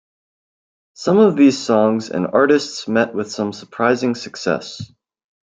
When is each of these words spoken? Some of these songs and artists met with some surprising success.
Some 0.95 1.19
of 1.19 1.35
these 1.35 1.59
songs 1.59 2.09
and 2.09 2.25
artists 2.25 2.87
met 2.87 3.13
with 3.13 3.31
some 3.31 3.53
surprising 3.53 4.15
success. 4.15 4.91